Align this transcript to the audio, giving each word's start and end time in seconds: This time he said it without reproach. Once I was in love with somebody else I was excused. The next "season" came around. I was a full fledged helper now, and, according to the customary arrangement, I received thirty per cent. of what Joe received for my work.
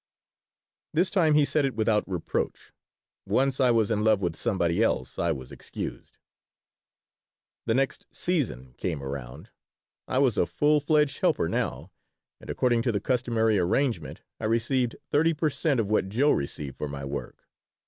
This 0.95 1.11
time 1.11 1.35
he 1.35 1.45
said 1.45 1.63
it 1.63 1.75
without 1.75 2.09
reproach. 2.09 2.71
Once 3.27 3.59
I 3.59 3.69
was 3.69 3.91
in 3.91 4.03
love 4.03 4.19
with 4.19 4.35
somebody 4.35 4.81
else 4.81 5.19
I 5.19 5.31
was 5.31 5.51
excused. 5.51 6.17
The 7.67 7.75
next 7.75 8.07
"season" 8.11 8.73
came 8.77 9.03
around. 9.03 9.51
I 10.07 10.17
was 10.17 10.39
a 10.39 10.47
full 10.47 10.79
fledged 10.79 11.19
helper 11.19 11.47
now, 11.47 11.91
and, 12.39 12.49
according 12.49 12.81
to 12.81 12.91
the 12.91 12.99
customary 12.99 13.59
arrangement, 13.59 14.21
I 14.39 14.45
received 14.45 14.95
thirty 15.11 15.35
per 15.35 15.51
cent. 15.51 15.79
of 15.79 15.87
what 15.91 16.09
Joe 16.09 16.31
received 16.31 16.77
for 16.77 16.87
my 16.87 17.05
work. 17.05 17.47